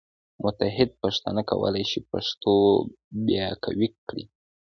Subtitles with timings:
[0.43, 2.53] متحد پښتانه کولی شي پښتو
[3.25, 4.23] بیا قوي کړي.